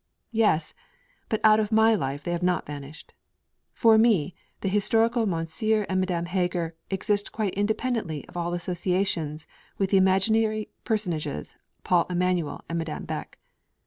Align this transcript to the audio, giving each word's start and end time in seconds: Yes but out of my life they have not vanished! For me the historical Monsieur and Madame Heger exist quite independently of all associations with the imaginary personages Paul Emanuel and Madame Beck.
Yes 0.31 0.73
but 1.29 1.39
out 1.43 1.59
of 1.59 1.71
my 1.71 1.93
life 1.93 2.23
they 2.23 2.31
have 2.31 2.41
not 2.41 2.65
vanished! 2.65 3.13
For 3.71 3.99
me 3.99 4.33
the 4.61 4.67
historical 4.67 5.27
Monsieur 5.27 5.85
and 5.87 5.99
Madame 5.99 6.25
Heger 6.25 6.75
exist 6.89 7.31
quite 7.31 7.53
independently 7.53 8.25
of 8.27 8.35
all 8.35 8.55
associations 8.55 9.45
with 9.77 9.91
the 9.91 9.97
imaginary 9.97 10.69
personages 10.85 11.53
Paul 11.83 12.07
Emanuel 12.09 12.65
and 12.67 12.79
Madame 12.79 13.05
Beck. 13.05 13.37